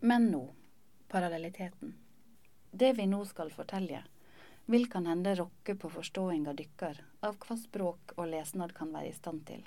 [0.00, 0.54] Men nå,
[1.08, 1.94] parallelliteten.
[2.70, 4.02] Det vi nå skal fortelle,
[4.66, 9.16] vil kan hende rokke på forståinga dykkar av hva språk og lesnad kan være i
[9.16, 9.64] stand til.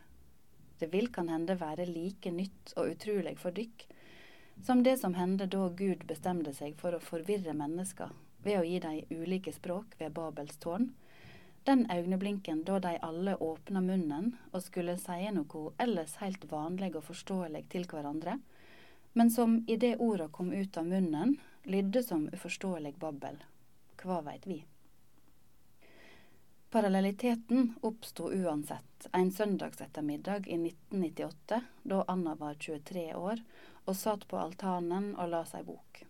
[0.80, 3.88] Det vil kan hende være like nytt og utrolig for dykk
[4.64, 8.12] som det som hendte da Gud bestemte seg for å forvirre mennesker
[8.46, 10.92] ved å gi dem ulike språk ved Babels tårn,
[11.66, 17.06] den øyeblinken da de alle åpna munnen og skulle si noe ellers helt vanlig og
[17.10, 18.40] forståelig til hverandre,
[19.14, 23.44] men som idet orda kom ut av munnen, lydde som uforståelig babbel.
[24.02, 24.64] Hva veit vi?
[26.72, 33.42] Parallelliteten oppsto uansett en søndagsettermiddag i 1998, da Anna var 23 år
[33.86, 36.04] og satt på altanen og la seg bok.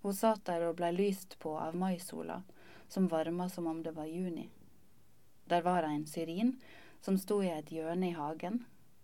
[0.00, 2.42] Hun satt der og blei lyst på av maisola,
[2.88, 4.48] som varma som om det var juni.
[5.48, 6.56] Der var ein syrin
[7.00, 8.62] som sto i et hjørne i hagen.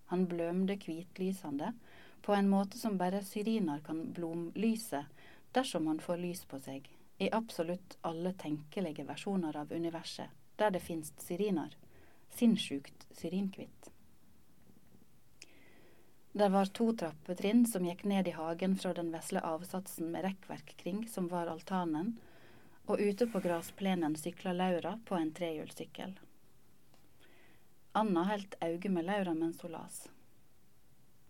[0.09, 1.74] Han blømde hvitlysende,
[2.23, 5.05] på en måte som bare syriner kan blomlyse
[5.52, 10.80] dersom han får lys på seg, i absolutt alle tenkelige versjoner av universet der det
[10.85, 11.76] finst syriner.
[12.30, 13.91] Sinnssykt syrinkvitt.
[16.32, 20.76] Der var to trappetrinn som gikk ned i hagen fra den vesle avsatsen med rekkverk
[20.82, 22.18] kring, som var altanen,
[22.87, 26.15] og ute på grasplenen sykla Laura på en trehjulssykkel.
[27.93, 30.04] Anna heldt auge med Laura mens hun las.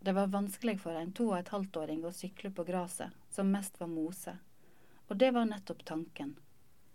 [0.02, 3.50] Det var vanskelig for en to og et halvt åring å sykle på gresset, som
[3.52, 4.32] mest var mose,
[5.08, 6.38] og det var nettopp tanken.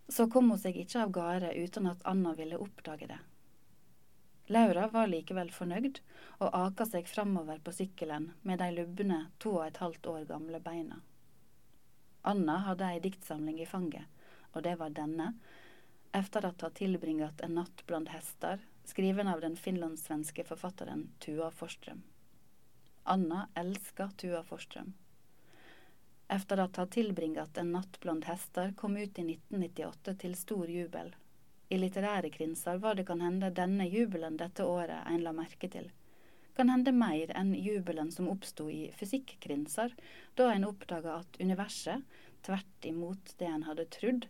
[0.09, 3.19] Så kom hun seg ikke av gårde uten at Anna ville oppdage det.
[4.49, 5.99] Laura var likevel fornøyd,
[6.41, 10.63] og aka seg framover på sykkelen med de lubne to og et halvt år gamle
[10.65, 10.97] beina.
[12.25, 14.09] Anna hadde ei diktsamling i fanget,
[14.53, 15.35] og det var denne,
[16.09, 22.01] efter at ha tilbringat en natt blant hester, skriven av den finlandssvenske forfatteren Tua Forstrøm.
[23.07, 24.93] Anna elska Tua Forstrøm.
[26.27, 31.11] Efter at ha tilbringat en natt blant hester, kom ut i 1998 til stor jubel.
[31.69, 35.91] I litterære krinser var det kan hende denne jubelen dette året en la merke til.
[36.57, 39.93] Kan hende mer enn jubelen som oppsto i fysikkrinser,
[40.33, 42.01] da en oppdaga at universet,
[42.41, 44.25] tvert imot det en hadde trodd,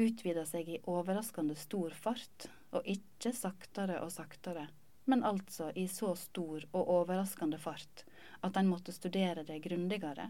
[0.00, 4.70] utvida seg i overraskende stor fart, og ikke saktere og saktere,
[5.04, 8.06] men altså i så stor og overraskende fart
[8.44, 10.28] at en måtte studere det grundigere,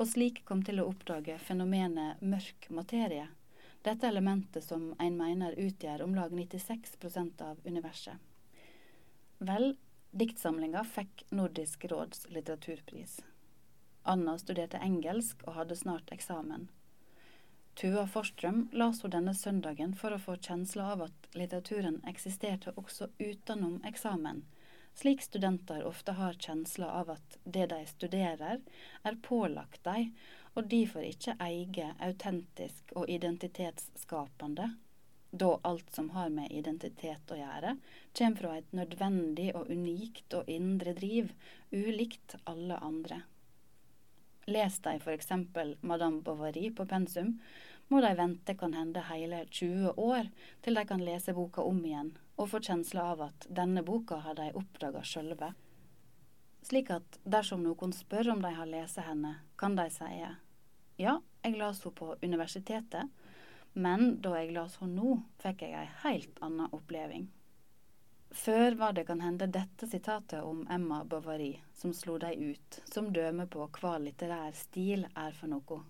[0.00, 3.28] og slik kom til å oppdage fenomenet mørk materie,
[3.82, 8.14] dette elementet som en mener utgjør om lag 96% av universet.
[9.42, 9.74] Vel,
[10.10, 13.18] diktsamlinga fikk Nordisk råds litteraturpris.
[14.02, 16.68] Anna studerte engelsk og hadde snart eksamen.
[17.74, 23.08] Tua Forstrøm las hun denne søndagen for å få kjensla av at litteraturen eksisterte også
[23.18, 24.42] utenom eksamen,
[24.94, 28.60] slik studenter ofte har kjensla av at det de studerer,
[29.02, 30.12] er pålagt dem,
[30.54, 34.74] og derfor ikke eier autentisk og identitetsskapende,
[35.32, 37.76] da alt som har med identitet å gjøre,
[38.18, 41.32] kommer fra et nødvendig og unikt og indre driv,
[41.72, 43.22] ulikt alle andre.
[44.46, 45.30] Les de f.eks.
[45.80, 47.38] Madame Bovary på pensum,
[47.88, 50.30] må de vente kan hende hele 20 år
[50.64, 54.38] til de kan lese boka om igjen og få kjensla av at denne boka har
[54.38, 55.52] de oppdaga sjølve.
[56.62, 60.08] Slik at dersom noen spør om de har lest henne, kan de si
[60.96, 63.10] ja, jeg las henne på universitetet,
[63.72, 67.30] men da jeg las henne nå, fikk jeg ei helt anna oppleving.
[68.32, 73.12] Før var det kan hende dette sitatet om Emma Bovary som slo dei ut, som
[73.12, 75.82] døme på hva litterær stil er for noe.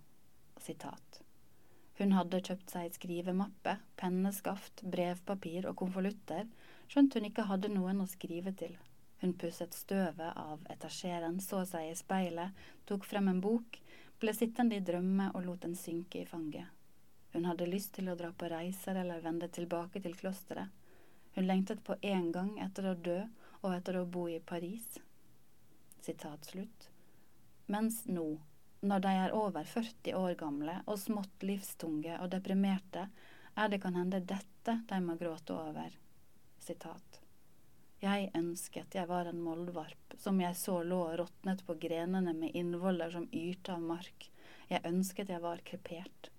[0.59, 1.22] Sitat.
[1.99, 6.49] Hun hadde kjøpt seg skrivemappe, penneskaft, brevpapir og konvolutter,
[6.89, 8.79] skjønt hun ikke hadde noen å skrive til.
[9.23, 12.57] Hun pusset støvet av etasjeren, så seg i speilet,
[12.89, 13.79] tok frem en bok,
[14.19, 16.67] ble sittende i drømme og lot den synke i fanget.
[17.33, 20.69] Hun hadde lyst til å dra på reiser eller vende tilbake til klosteret.
[21.37, 23.21] Hun lengtet på én gang etter å dø
[23.63, 24.99] og etter å bo i Paris.
[26.03, 26.89] Sitat slutt.
[27.73, 28.27] Mens nå,
[28.83, 33.07] når de er over 40 år gamle og smått livstunge og deprimerte,
[33.55, 35.95] er det kan hende dette de må gråte over.
[36.63, 37.21] Sitat.
[38.03, 42.59] Jeg ønsket jeg var en moldvarp, som jeg så lå og råtnet på grenene med
[42.59, 44.31] innvoller som yrte av mark.
[44.69, 46.33] Jeg ønsket jeg var krepert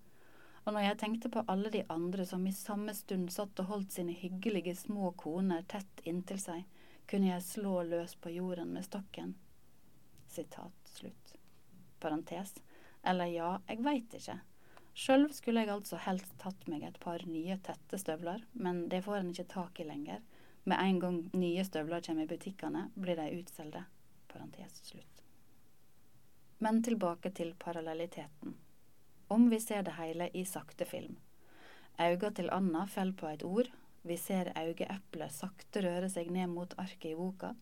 [0.64, 3.98] og når jeg tenkte på alle de andre som i samme stund satt og holdt
[3.98, 6.64] sine hyggelige små koner tett inntil seg,
[7.10, 9.36] kunne jeg slå løs på jorden med stokken.
[10.32, 11.36] Sitat slutt.
[12.04, 12.54] Parentes.
[13.04, 14.38] Eller ja, jeg veit ikke.
[14.94, 19.24] Sjøl skulle jeg altså helst tatt meg et par nye, tette støvler, men det får
[19.24, 20.22] en ikke tak i lenger.
[20.70, 23.84] Med en gang nye støvler kommer i butikkene, blir de utsolgte.
[24.30, 25.24] Parentes slutt.
[26.64, 28.54] Men tilbake til parallelliteten.
[29.28, 31.18] Om vi ser det hele i sakte film.
[31.98, 33.70] Auga til Anna faller på et ord.
[34.02, 37.54] Vi ser augeeplet sakte røre seg ned mot arket i boka.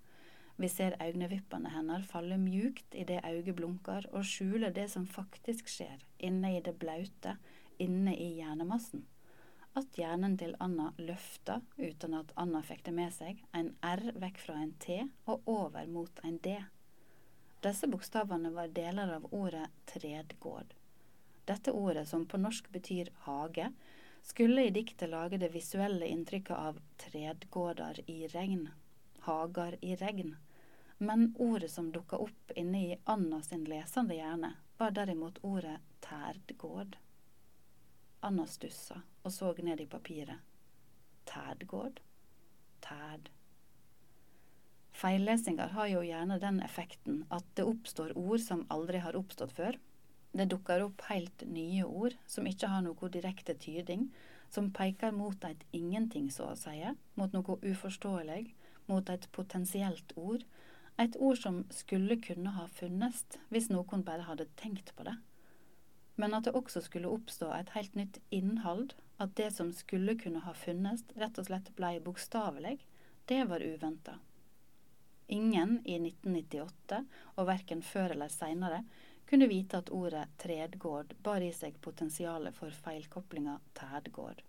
[0.62, 6.04] Vi ser øynevippene hennes falle mjukt idet øyet blunker, og skjuler det som faktisk skjer
[6.19, 7.34] inne i det blaute,
[7.81, 9.08] inne i hjernemassen.
[9.74, 14.38] At hjernen til Anna løfta, uten at Anna fikk det med seg, en R vekk
[14.44, 16.54] fra en T og over mot en D.
[17.66, 20.75] Disse bokstavene var deler av ordet tredgård.
[21.50, 23.72] Dette ordet, som på norsk betyr hage,
[24.22, 28.68] skulle i diktet lage det visuelle inntrykket av tredgårder i regn,
[29.25, 30.36] hager i regn.
[31.01, 36.98] Men ordet som dukka opp inne i Anna sin lesende hjerne, var derimot ordet tærdgård.
[38.21, 40.38] Anna stussa og så ned i papiret.
[41.25, 42.00] Tædgård?
[42.86, 43.30] Tæd.
[44.92, 49.81] Feillesingar har jo gjerne den effekten at det oppstår ord som aldri har oppstått før.
[50.38, 54.12] Det dukker opp helt nye ord som ikke har noe direkte tyding,
[54.54, 56.77] som peker mot et ingenting, så å si,
[57.18, 58.51] mot noe uforståelig,
[58.86, 60.45] mot et potensielt ord,
[60.98, 65.16] et ord som skulle kunne ha funnes hvis noen bare hadde tenkt på det.
[66.16, 70.44] Men at det også skulle oppstå et helt nytt innhold, at det som skulle kunne
[70.46, 72.76] ha funnes, rett og slett blei bokstavelig,
[73.26, 74.18] det var uventa.
[75.32, 77.06] Ingen i 1998,
[77.40, 78.84] og verken før eller seinere,
[79.30, 84.42] kunne vite at ordet tredgård bar i seg potensialet for feilkoblinga tædgård.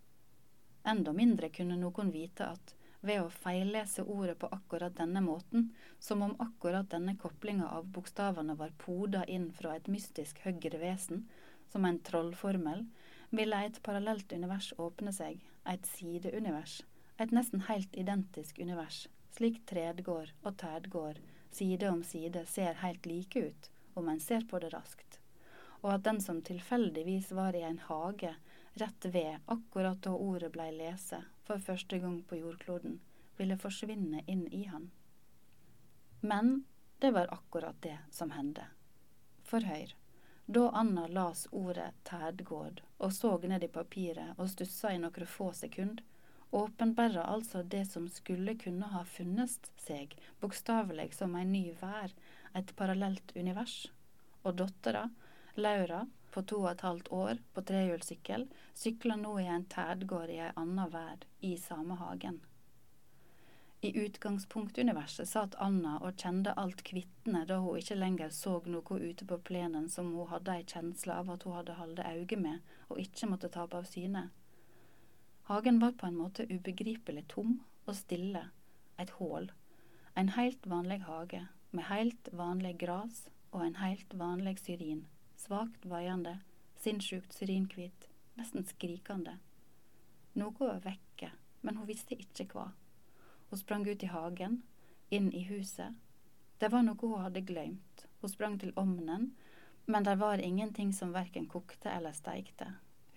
[0.82, 6.22] Enda mindre kunne noen vite at ved å feillese ordet på akkurat denne måten, som
[6.22, 11.26] om akkurat denne koblinga av bokstavene var poda inn fra et mystisk høyre vesen,
[11.72, 12.86] som en trollformel,
[13.30, 16.82] ville et parallelt univers åpne seg, et sideunivers,
[17.18, 21.18] et nesten helt identisk univers, slik tredgård og tædgård
[21.50, 25.18] side om side ser helt like ut om en ser på det raskt,
[25.82, 28.34] og at den som tilfeldigvis var i en hage
[28.80, 33.00] rett ved akkurat da ordet blei lese for første gang på jordkloden,
[33.38, 34.90] ville forsvinne inn i han.
[36.20, 36.64] Men
[37.02, 38.68] det var akkurat det som hendte.
[39.42, 39.96] For høyr.
[40.46, 45.52] Da Anna las ordet tædgård og så ned i papiret og stussa i noen få
[45.54, 46.02] sekund,
[46.52, 52.12] åpenbæra altså det som skulle kunne ha funnet seg, bokstavelig som ei ny vær,
[52.54, 53.86] et parallelt univers.
[54.44, 55.06] Og dattera,
[55.56, 60.40] Laura, på to og et halvt år på trehjulssykkel, sykler nå i en tædgård i
[60.46, 62.40] ei anna verd, i samme hagen.
[63.84, 69.26] I utgangspunktuniverset satt Anna og kjente alt kvittende da hun ikke lenger så noe ute
[69.26, 73.00] på plenen som hun hadde ei kjensle av at hun hadde holdt øye med og
[73.02, 74.28] ikke måtte tape av syne.
[75.50, 77.56] Hagen var på en måte ubegripelig tom
[77.90, 78.44] og stille,
[79.02, 79.50] et hål,
[80.14, 81.42] en helt vanlig hage
[81.72, 85.02] med helt vanlig gras og en helt vanlig syrin
[85.42, 86.38] svakt vaiende,
[86.76, 88.06] sinnssykt syrinhvit,
[88.38, 89.38] nesten skrikende.
[90.38, 92.68] Noe var vekke, men hun visste ikke hva.
[93.50, 94.60] Hun sprang ut i hagen,
[95.10, 95.98] inn i huset.
[96.58, 98.06] Det var noe hun hadde glemt.
[98.20, 99.32] Hun sprang til ovnen,
[99.90, 102.68] men der var ingenting som verken kokte eller steikte.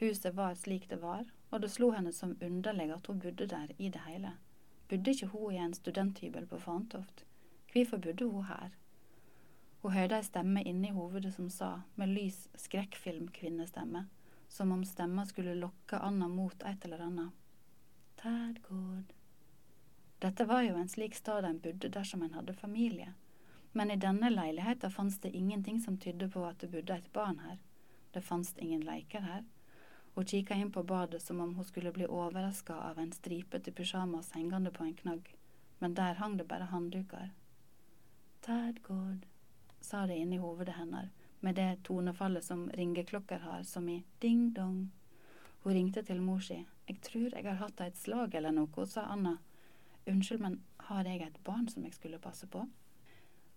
[0.02, 3.70] Huset var slik det var, og det slo henne som underlig at hun bodde der
[3.78, 4.34] i det hele.
[4.90, 7.26] Bodde ikke hun i en studenthybel på Fantoft?
[7.72, 8.74] Hvorfor bodde hun her?
[9.86, 14.00] Hun hørte ei stemme inni hovedet som sa, med lys skrekkfilmkvinnestemme,
[14.50, 17.36] som om stemma skulle lokke Anna mot et eller annet.
[18.18, 19.12] Tadgård.
[20.26, 23.12] Dette var jo en slik stad en bodde dersom en hadde familie,
[23.78, 27.38] men i denne leiligheta fantes det ingenting som tydde på at det bodde et barn
[27.46, 27.62] her.
[28.18, 29.46] Det fantes ingen leker her.
[30.16, 34.34] Hun kikka inn på badet som om hun skulle bli overraska av en stripete pysjamas
[34.34, 35.30] hengende på en knagg,
[35.78, 37.30] men der hang det bare handduker.
[38.42, 39.30] Tadgård
[39.86, 44.90] sa det inni hovedet hennes, med det tonefallet som ringeklokker har, som i ding-dong.
[45.64, 46.64] Hun ringte til mor si.
[46.86, 49.38] Jeg tror jeg har hatt et slag eller noe, sa Anna.
[50.06, 52.66] Unnskyld, men har jeg et barn som jeg skulle passe på?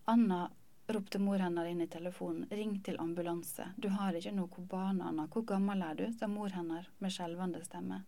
[0.09, 0.47] Anna,
[0.89, 3.67] ropte mor hennes inn i telefonen, ring til ambulanse.
[3.77, 5.27] Du har ikke noe barn, Anna.
[5.29, 6.07] Hvor gammel er du?
[6.13, 8.03] sa mor hennes med skjelvende stemme.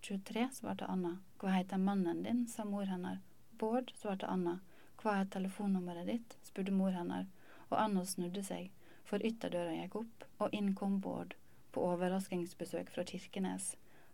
[0.00, 1.18] 23, svarte Anna.
[1.38, 2.46] Hva heter mannen din?
[2.48, 3.20] sa mor hennes.
[3.60, 4.58] Bård, svarte Anna.
[5.02, 6.36] Hva er telefonnummeret ditt?
[6.42, 7.28] spurte mor hennes
[7.72, 8.70] og Anna snudde seg,
[9.08, 11.34] for ytterdøra gikk opp, og inn kom Bård,
[11.72, 13.72] på overraskelsesbesøk fra Kirkenes,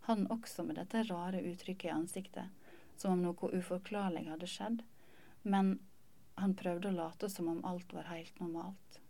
[0.09, 2.47] han også med dette rare uttrykket i ansiktet,
[2.97, 4.81] som om noe uforklarlig hadde skjedd,
[5.43, 5.77] men
[6.39, 9.01] han prøvde å late som om alt var helt normalt.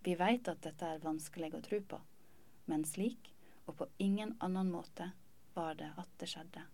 [0.00, 2.00] Vi veit at dette er vanskelig å tro på,
[2.72, 3.34] men slik,
[3.68, 5.12] og på ingen annen måte,
[5.54, 6.64] var det at det skjedde.